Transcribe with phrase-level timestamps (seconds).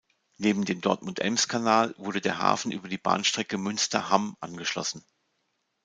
[0.39, 5.03] Neben dem Dortmund-Ems-Kanal wurde der Hafen über die Bahnstrecke Münster–Hamm angeschlossen.